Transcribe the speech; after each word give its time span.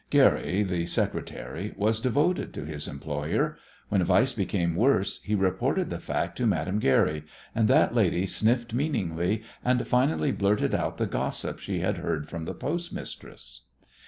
Guerry, 0.09 0.63
the 0.63 0.87
secretary, 0.87 1.75
was 1.77 1.99
devoted 1.99 2.55
to 2.55 2.65
his 2.65 2.87
employer. 2.87 3.55
When 3.89 4.03
Weiss 4.03 4.33
became 4.33 4.73
worse 4.75 5.21
he 5.21 5.35
reported 5.35 5.91
the 5.91 5.99
fact 5.99 6.37
to 6.39 6.47
Madame 6.47 6.79
Guerry, 6.79 7.23
and 7.53 7.67
that 7.67 7.93
lady 7.93 8.25
sniffed 8.25 8.73
meaningly 8.73 9.43
and 9.63 9.87
finally 9.87 10.31
blurted 10.31 10.73
out 10.73 10.97
the 10.97 11.05
gossip 11.05 11.59
she 11.59 11.81
had 11.81 11.97
heard 11.97 12.27
from 12.27 12.45
the 12.45 12.55
postmistress. 12.55 13.61